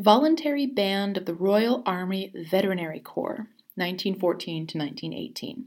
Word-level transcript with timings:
Voluntary 0.00 0.64
Band 0.64 1.18
of 1.18 1.26
the 1.26 1.34
Royal 1.34 1.82
Army 1.84 2.32
Veterinary 2.34 3.00
Corps, 3.00 3.48
1914 3.74 4.66
to 4.68 4.78
1918. 4.78 5.66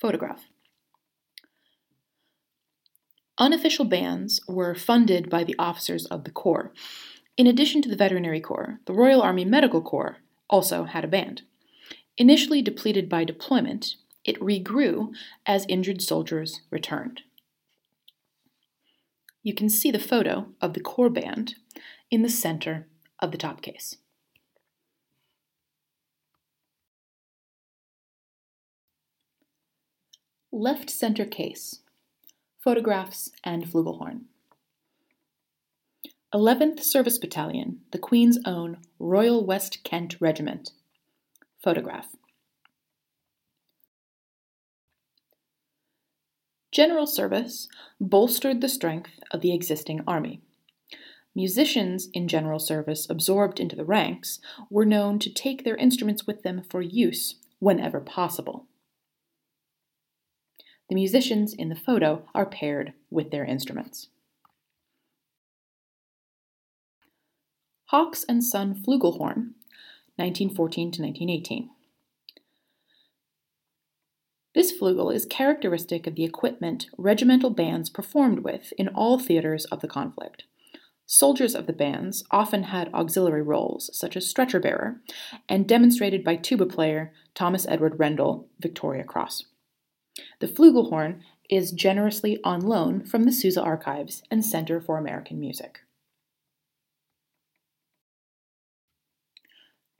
Photograph. 0.00 0.46
Unofficial 3.38 3.84
bands 3.84 4.40
were 4.48 4.74
funded 4.74 5.30
by 5.30 5.44
the 5.44 5.54
officers 5.60 6.06
of 6.06 6.24
the 6.24 6.32
Corps. 6.32 6.72
In 7.36 7.46
addition 7.46 7.80
to 7.82 7.88
the 7.88 7.94
Veterinary 7.94 8.40
Corps, 8.40 8.80
the 8.86 8.92
Royal 8.92 9.22
Army 9.22 9.44
Medical 9.44 9.80
Corps 9.80 10.16
also 10.50 10.82
had 10.82 11.04
a 11.04 11.08
band. 11.08 11.42
Initially 12.16 12.62
depleted 12.62 13.08
by 13.08 13.22
deployment, 13.22 13.94
it 14.24 14.40
regrew 14.40 15.12
as 15.46 15.66
injured 15.68 16.02
soldiers 16.02 16.62
returned. 16.68 17.20
You 19.44 19.54
can 19.54 19.68
see 19.68 19.92
the 19.92 20.00
photo 20.00 20.48
of 20.60 20.74
the 20.74 20.80
Corps 20.80 21.10
band 21.10 21.54
in 22.10 22.22
the 22.22 22.28
center 22.28 22.88
of 23.24 23.32
the 23.32 23.38
top 23.38 23.62
case. 23.62 23.96
Left 30.52 30.88
center 30.88 31.24
case 31.24 31.80
Photographs 32.62 33.30
and 33.42 33.64
Flugelhorn. 33.64 34.26
11th 36.32 36.80
Service 36.80 37.18
Battalion, 37.18 37.80
the 37.92 37.98
Queen's 37.98 38.38
Own 38.44 38.78
Royal 38.98 39.44
West 39.44 39.82
Kent 39.84 40.16
Regiment. 40.20 40.72
Photograph. 41.62 42.08
General 46.72 47.06
service 47.06 47.68
bolstered 48.00 48.60
the 48.60 48.68
strength 48.68 49.12
of 49.30 49.40
the 49.40 49.54
existing 49.54 50.02
army. 50.06 50.40
Musicians 51.34 52.08
in 52.12 52.28
general 52.28 52.60
service 52.60 53.08
absorbed 53.10 53.58
into 53.58 53.74
the 53.74 53.84
ranks 53.84 54.38
were 54.70 54.84
known 54.84 55.18
to 55.18 55.32
take 55.32 55.64
their 55.64 55.76
instruments 55.76 56.26
with 56.26 56.42
them 56.42 56.62
for 56.62 56.80
use 56.80 57.36
whenever 57.58 58.00
possible. 58.00 58.66
The 60.88 60.94
musicians 60.94 61.52
in 61.52 61.70
the 61.70 61.74
photo 61.74 62.28
are 62.34 62.46
paired 62.46 62.92
with 63.10 63.30
their 63.30 63.44
instruments. 63.44 64.08
Hawkes 67.86 68.24
and 68.28 68.44
Son 68.44 68.74
Flugelhorn, 68.74 69.54
1914 70.16 70.92
to 70.92 71.02
1918. 71.02 71.70
This 74.54 74.72
flugel 74.72 75.12
is 75.12 75.26
characteristic 75.26 76.06
of 76.06 76.14
the 76.14 76.24
equipment 76.24 76.86
regimental 76.96 77.50
bands 77.50 77.90
performed 77.90 78.40
with 78.40 78.72
in 78.78 78.88
all 78.88 79.18
theaters 79.18 79.64
of 79.66 79.80
the 79.80 79.88
conflict. 79.88 80.44
Soldiers 81.06 81.54
of 81.54 81.66
the 81.66 81.72
bands 81.72 82.24
often 82.30 82.64
had 82.64 82.92
auxiliary 82.94 83.42
roles, 83.42 83.90
such 83.92 84.16
as 84.16 84.26
stretcher 84.26 84.58
bearer, 84.58 85.00
and 85.48 85.68
demonstrated 85.68 86.24
by 86.24 86.36
tuba 86.36 86.66
player 86.66 87.12
Thomas 87.34 87.66
Edward 87.66 87.98
Rendle, 87.98 88.48
Victoria 88.58 89.04
Cross. 89.04 89.44
The 90.40 90.48
flugelhorn 90.48 91.20
is 91.50 91.72
generously 91.72 92.38
on 92.42 92.60
loan 92.60 93.04
from 93.04 93.24
the 93.24 93.32
Sousa 93.32 93.62
Archives 93.62 94.22
and 94.30 94.44
Center 94.44 94.80
for 94.80 94.96
American 94.96 95.38
Music. 95.38 95.80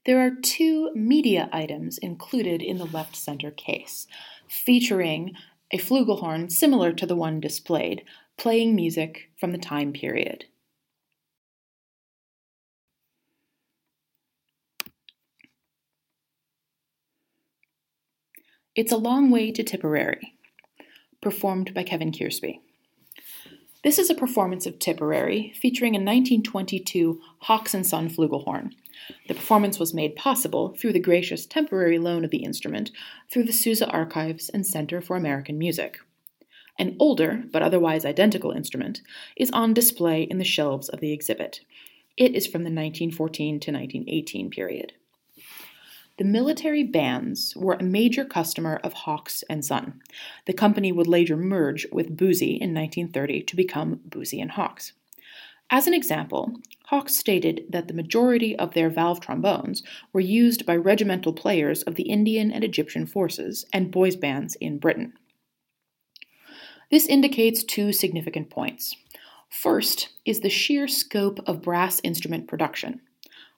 There 0.06 0.20
are 0.20 0.30
two 0.30 0.91
media 0.94 1.48
items 1.52 1.98
included 1.98 2.62
in 2.62 2.78
the 2.78 2.84
left 2.84 3.16
center 3.16 3.50
case, 3.50 4.06
featuring 4.48 5.33
a 5.70 5.78
flugelhorn 5.78 6.52
similar 6.52 6.92
to 6.92 7.06
the 7.06 7.16
one 7.16 7.41
displayed, 7.41 8.05
playing 8.36 8.74
music 8.74 9.30
from 9.39 9.52
the 9.52 9.58
time 9.58 9.92
period. 9.92 10.44
It's 18.77 18.90
a 18.90 18.96
Long 18.96 19.30
Way 19.30 19.52
to 19.52 19.62
Tipperary, 19.62 20.35
performed 21.23 21.73
by 21.74 21.85
Kevin 21.85 22.11
Kiersby. 22.11 22.58
This 23.85 24.01
is 24.01 24.11
a 24.11 24.17
performance 24.17 24.67
of 24.67 24.80
Tipperary 24.80 25.52
featuring 25.55 25.95
a 25.95 26.02
1922 26.02 27.20
Hawkes 27.42 27.73
and 27.73 27.86
Son 27.86 28.11
flugelhorn. 28.11 28.73
The 29.29 29.34
performance 29.34 29.79
was 29.79 29.95
made 29.95 30.17
possible 30.17 30.74
through 30.74 30.92
the 30.92 30.98
gracious 30.98 31.46
temporary 31.46 32.01
loan 32.01 32.24
of 32.24 32.33
the 32.33 32.42
instrument 32.42 32.90
through 33.30 33.45
the 33.45 33.52
Sousa 33.52 33.89
Archives 33.90 34.48
and 34.48 34.67
Center 34.67 35.01
for 35.01 35.17
American 35.17 35.57
Music. 35.57 36.01
An 36.77 36.96
older, 36.98 37.45
but 37.52 37.63
otherwise 37.63 38.05
identical 38.05 38.51
instrument 38.51 39.02
is 39.36 39.52
on 39.52 39.73
display 39.73 40.24
in 40.24 40.39
the 40.39 40.45
shelves 40.45 40.89
of 40.89 40.98
the 40.98 41.13
exhibit. 41.13 41.61
It 42.17 42.34
is 42.34 42.48
from 42.48 42.63
the 42.64 42.70
1914 42.70 43.61
to 43.61 43.70
1918 43.70 44.51
period. 44.51 44.95
The 46.17 46.25
military 46.25 46.85
bands 46.85 47.55
were 47.57 47.75
a 47.75 47.83
major 47.83 48.25
customer 48.25 48.77
of 48.85 48.92
Hawkes 48.92 49.42
and 49.51 49.64
Son. 49.64 50.01
The 50.47 50.52
company 50.52 50.92
would 50.92 51.08
later 51.08 51.36
merge 51.36 51.86
with 51.91 52.17
Boosey 52.17 52.57
in 52.58 52.73
1930 52.73 53.42
to 53.42 53.57
become 53.57 54.01
Boosey 54.08 54.41
and 54.41 54.52
Hawkes. 54.52 54.92
As 55.70 55.89
an 55.89 55.95
example, 55.95 56.52
Hawkes 56.85 57.17
stated 57.17 57.64
that 57.70 57.89
the 57.89 57.95
majority 57.95 58.55
of 58.57 58.75
their 58.75 58.91
valve 58.91 59.20
trombones 59.20 59.83
were 60.13 60.20
used 60.20 60.64
by 60.64 60.77
regimental 60.77 61.33
players 61.33 61.83
of 61.83 61.97
the 61.97 62.05
Indian 62.05 62.52
and 62.52 62.63
Egyptian 62.63 63.07
forces 63.07 63.67
and 63.73 63.91
boys' 63.91 64.14
bands 64.14 64.55
in 64.57 64.79
Britain. 64.79 65.14
This 66.91 67.07
indicates 67.07 67.64
two 67.64 67.92
significant 67.92 68.51
points. 68.51 68.95
First 69.48 70.11
is 70.25 70.41
the 70.41 70.51
sheer 70.51 70.86
scope 70.86 71.41
of 71.46 71.63
brass 71.63 72.01
instrument 72.05 72.46
production. 72.46 73.01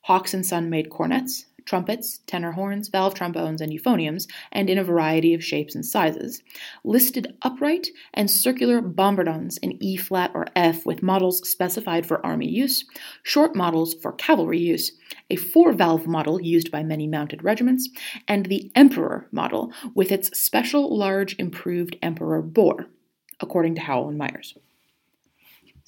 Hawkes 0.02 0.32
and 0.32 0.46
Son 0.46 0.70
made 0.70 0.88
cornets, 0.88 1.46
trumpets, 1.66 2.20
tenor 2.26 2.52
horns, 2.52 2.88
valve 2.88 3.12
trombones, 3.12 3.60
and 3.60 3.70
euphoniums, 3.72 4.26
and 4.50 4.70
in 4.70 4.78
a 4.78 4.84
variety 4.84 5.34
of 5.34 5.44
shapes 5.44 5.74
and 5.74 5.84
sizes, 5.84 6.42
listed 6.84 7.36
upright 7.42 7.88
and 8.14 8.30
circular 8.30 8.80
bombardons 8.80 9.58
in 9.62 9.82
E 9.82 9.96
flat 9.96 10.30
or 10.32 10.46
F 10.56 10.86
with 10.86 11.02
models 11.02 11.46
specified 11.46 12.06
for 12.06 12.24
army 12.24 12.48
use, 12.48 12.84
short 13.22 13.54
models 13.54 13.94
for 13.94 14.12
cavalry 14.12 14.58
use, 14.58 14.92
a 15.28 15.36
four 15.36 15.72
valve 15.72 16.06
model 16.06 16.40
used 16.40 16.70
by 16.70 16.82
many 16.82 17.06
mounted 17.06 17.44
regiments, 17.44 17.88
and 18.26 18.46
the 18.46 18.70
Emperor 18.74 19.26
model 19.32 19.72
with 19.94 20.10
its 20.10 20.38
special 20.38 20.96
large 20.96 21.36
improved 21.38 21.96
Emperor 22.00 22.40
bore, 22.40 22.86
according 23.40 23.74
to 23.74 23.80
Howell 23.82 24.08
and 24.08 24.18
Myers. 24.18 24.54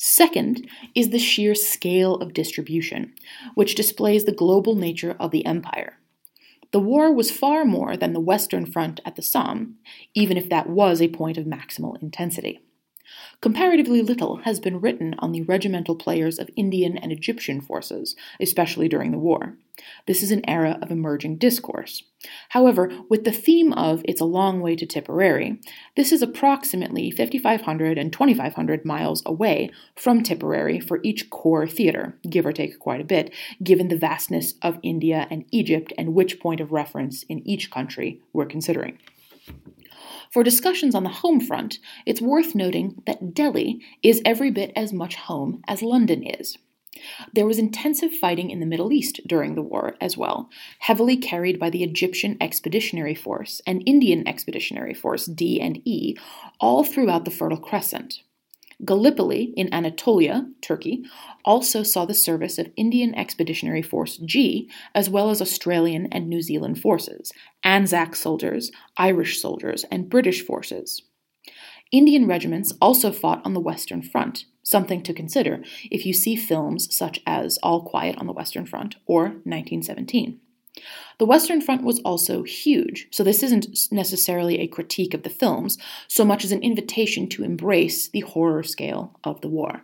Second 0.00 0.68
is 0.94 1.10
the 1.10 1.18
sheer 1.18 1.56
scale 1.56 2.14
of 2.16 2.32
distribution, 2.32 3.14
which 3.54 3.74
displays 3.74 4.24
the 4.24 4.32
global 4.32 4.76
nature 4.76 5.16
of 5.18 5.32
the 5.32 5.44
empire. 5.44 5.98
The 6.70 6.78
war 6.78 7.12
was 7.12 7.32
far 7.32 7.64
more 7.64 7.96
than 7.96 8.12
the 8.12 8.20
Western 8.20 8.64
Front 8.64 9.00
at 9.04 9.16
the 9.16 9.22
Somme, 9.22 9.74
even 10.14 10.36
if 10.36 10.48
that 10.50 10.68
was 10.68 11.02
a 11.02 11.08
point 11.08 11.36
of 11.36 11.46
maximal 11.46 12.00
intensity. 12.00 12.60
Comparatively 13.40 14.02
little 14.02 14.38
has 14.38 14.58
been 14.58 14.80
written 14.80 15.14
on 15.18 15.32
the 15.32 15.42
regimental 15.42 15.94
players 15.94 16.38
of 16.38 16.50
Indian 16.56 16.98
and 16.98 17.12
Egyptian 17.12 17.60
forces, 17.60 18.16
especially 18.40 18.88
during 18.88 19.12
the 19.12 19.18
war. 19.18 19.56
This 20.06 20.22
is 20.22 20.32
an 20.32 20.48
era 20.48 20.78
of 20.82 20.90
emerging 20.90 21.36
discourse. 21.36 22.02
However, 22.48 22.90
with 23.08 23.24
the 23.24 23.32
theme 23.32 23.72
of 23.72 24.02
It's 24.06 24.20
a 24.20 24.24
Long 24.24 24.60
Way 24.60 24.74
to 24.74 24.86
Tipperary, 24.86 25.60
this 25.96 26.10
is 26.10 26.20
approximately 26.20 27.12
5,500 27.12 27.96
and 27.96 28.12
2,500 28.12 28.84
miles 28.84 29.22
away 29.24 29.70
from 29.94 30.24
Tipperary 30.24 30.80
for 30.80 30.98
each 31.04 31.30
corps 31.30 31.68
theater, 31.68 32.18
give 32.28 32.44
or 32.44 32.52
take 32.52 32.78
quite 32.80 33.00
a 33.00 33.04
bit, 33.04 33.32
given 33.62 33.86
the 33.86 33.96
vastness 33.96 34.54
of 34.62 34.80
India 34.82 35.28
and 35.30 35.44
Egypt 35.52 35.92
and 35.96 36.14
which 36.14 36.40
point 36.40 36.60
of 36.60 36.72
reference 36.72 37.22
in 37.24 37.46
each 37.46 37.70
country 37.70 38.20
we're 38.32 38.46
considering. 38.46 38.98
For 40.30 40.42
discussions 40.42 40.94
on 40.94 41.04
the 41.04 41.08
home 41.08 41.40
front, 41.40 41.78
it's 42.06 42.20
worth 42.20 42.54
noting 42.54 43.02
that 43.06 43.34
Delhi 43.34 43.80
is 44.02 44.22
every 44.24 44.50
bit 44.50 44.72
as 44.76 44.92
much 44.92 45.16
home 45.16 45.62
as 45.66 45.82
London 45.82 46.22
is. 46.22 46.58
There 47.32 47.46
was 47.46 47.58
intensive 47.58 48.12
fighting 48.12 48.50
in 48.50 48.60
the 48.60 48.66
Middle 48.66 48.92
East 48.92 49.20
during 49.26 49.54
the 49.54 49.62
war 49.62 49.96
as 50.00 50.16
well, 50.16 50.50
heavily 50.80 51.16
carried 51.16 51.58
by 51.58 51.70
the 51.70 51.84
Egyptian 51.84 52.36
Expeditionary 52.40 53.14
Force 53.14 53.60
and 53.66 53.82
Indian 53.86 54.26
Expeditionary 54.26 54.94
Force 54.94 55.26
D 55.26 55.60
and 55.60 55.80
E 55.84 56.16
all 56.60 56.84
throughout 56.84 57.24
the 57.24 57.30
Fertile 57.30 57.58
Crescent. 57.58 58.22
Gallipoli 58.84 59.52
in 59.56 59.72
Anatolia, 59.74 60.48
Turkey, 60.62 61.04
also 61.44 61.82
saw 61.82 62.04
the 62.04 62.14
service 62.14 62.58
of 62.58 62.70
Indian 62.76 63.14
Expeditionary 63.14 63.82
Force 63.82 64.18
G, 64.18 64.70
as 64.94 65.10
well 65.10 65.30
as 65.30 65.42
Australian 65.42 66.06
and 66.12 66.28
New 66.28 66.42
Zealand 66.42 66.80
forces, 66.80 67.32
Anzac 67.64 68.14
soldiers, 68.14 68.70
Irish 68.96 69.40
soldiers, 69.40 69.84
and 69.90 70.08
British 70.08 70.44
forces. 70.44 71.02
Indian 71.90 72.26
regiments 72.26 72.72
also 72.80 73.10
fought 73.10 73.44
on 73.44 73.54
the 73.54 73.60
Western 73.60 74.02
Front, 74.02 74.44
something 74.62 75.02
to 75.02 75.14
consider 75.14 75.62
if 75.90 76.04
you 76.06 76.12
see 76.12 76.36
films 76.36 76.94
such 76.94 77.20
as 77.26 77.58
All 77.62 77.82
Quiet 77.82 78.16
on 78.18 78.26
the 78.26 78.32
Western 78.32 78.66
Front 78.66 78.96
or 79.06 79.22
1917. 79.44 80.38
The 81.18 81.26
Western 81.26 81.60
Front 81.60 81.82
was 81.82 81.98
also 82.00 82.44
huge, 82.44 83.08
so 83.10 83.24
this 83.24 83.42
isn't 83.42 83.90
necessarily 83.90 84.60
a 84.60 84.68
critique 84.68 85.14
of 85.14 85.24
the 85.24 85.30
films 85.30 85.76
so 86.06 86.24
much 86.24 86.44
as 86.44 86.52
an 86.52 86.62
invitation 86.62 87.28
to 87.30 87.42
embrace 87.42 88.08
the 88.08 88.20
horror 88.20 88.62
scale 88.62 89.18
of 89.24 89.40
the 89.40 89.48
war. 89.48 89.82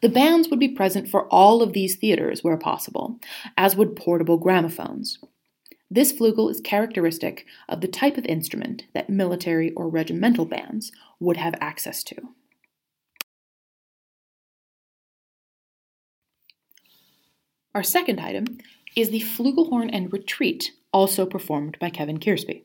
The 0.00 0.08
bands 0.08 0.48
would 0.48 0.60
be 0.60 0.68
present 0.68 1.08
for 1.08 1.26
all 1.26 1.62
of 1.62 1.72
these 1.72 1.96
theaters 1.96 2.44
where 2.44 2.56
possible, 2.56 3.18
as 3.56 3.74
would 3.74 3.96
portable 3.96 4.38
gramophones. 4.38 5.18
This 5.90 6.12
flugel 6.12 6.50
is 6.50 6.60
characteristic 6.60 7.46
of 7.68 7.80
the 7.80 7.88
type 7.88 8.16
of 8.16 8.26
instrument 8.26 8.84
that 8.94 9.10
military 9.10 9.72
or 9.72 9.88
regimental 9.88 10.44
bands 10.44 10.92
would 11.18 11.38
have 11.38 11.54
access 11.60 12.04
to. 12.04 12.16
Our 17.74 17.82
second 17.82 18.20
item 18.20 18.58
is 18.98 19.10
the 19.10 19.20
flugelhorn 19.20 19.88
and 19.92 20.12
retreat, 20.12 20.72
also 20.92 21.24
performed 21.24 21.78
by 21.78 21.88
Kevin 21.88 22.18
Kierspe. 22.18 22.62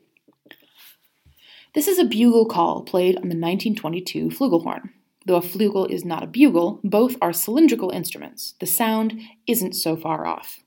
This 1.74 1.86
is 1.86 1.98
a 1.98 2.04
bugle 2.04 2.46
call 2.46 2.82
played 2.82 3.14
on 3.14 3.28
the 3.28 3.36
1922 3.36 4.30
flugelhorn. 4.30 4.90
Though 5.26 5.36
a 5.36 5.40
flugel 5.40 5.88
is 5.88 6.04
not 6.04 6.24
a 6.24 6.26
bugle, 6.26 6.80
both 6.82 7.16
are 7.22 7.32
cylindrical 7.32 7.90
instruments. 7.90 8.54
The 8.58 8.66
sound 8.66 9.20
isn't 9.46 9.74
so 9.74 9.96
far 9.96 10.26
off. 10.26 10.58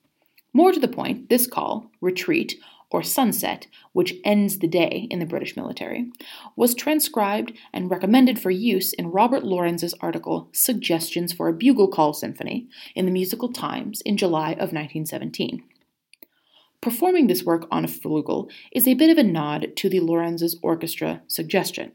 More 0.53 0.71
to 0.71 0.79
the 0.79 0.87
point, 0.87 1.27
this 1.27 1.47
call, 1.47 1.91
retreat, 1.99 2.55
or 2.89 3.03
sunset, 3.03 3.67
which 3.91 4.15
ends 4.23 4.59
the 4.59 4.67
day 4.67 5.07
in 5.09 5.19
the 5.19 5.25
British 5.25 5.55
military, 5.55 6.09
was 6.55 6.73
transcribed 6.73 7.53
and 7.73 7.91
recommended 7.91 8.39
for 8.39 8.51
use 8.51 8.93
in 8.93 9.11
Robert 9.11 9.43
Lawrence's 9.43 9.93
article 9.99 10.49
Suggestions 10.53 11.33
for 11.33 11.47
a 11.47 11.53
Bugle 11.53 11.89
Call 11.89 12.13
Symphony 12.13 12.67
in 12.95 13.05
the 13.05 13.11
Musical 13.11 13.51
Times 13.51 14.01
in 14.01 14.17
July 14.17 14.51
of 14.51 14.73
1917. 14.73 15.63
Performing 16.79 17.27
this 17.27 17.43
work 17.43 17.67
on 17.71 17.83
a 17.83 17.87
flugel 17.87 18.49
is 18.71 18.87
a 18.87 18.93
bit 18.93 19.09
of 19.09 19.17
a 19.17 19.23
nod 19.23 19.75
to 19.75 19.89
the 19.89 19.99
Lawrence's 19.99 20.57
orchestra 20.61 21.21
suggestion. 21.27 21.91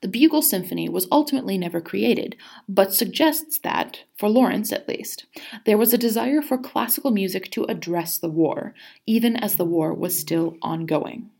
The 0.00 0.08
Bugle 0.08 0.42
Symphony 0.42 0.88
was 0.88 1.08
ultimately 1.10 1.58
never 1.58 1.80
created, 1.80 2.36
but 2.68 2.94
suggests 2.94 3.58
that, 3.58 4.04
for 4.16 4.28
Lawrence 4.28 4.72
at 4.72 4.88
least, 4.88 5.26
there 5.66 5.76
was 5.76 5.92
a 5.92 5.98
desire 5.98 6.40
for 6.40 6.56
classical 6.56 7.10
music 7.10 7.50
to 7.50 7.64
address 7.64 8.18
the 8.18 8.30
war, 8.30 8.74
even 9.06 9.36
as 9.36 9.56
the 9.56 9.64
war 9.64 9.92
was 9.92 10.18
still 10.18 10.56
ongoing. 10.62 11.30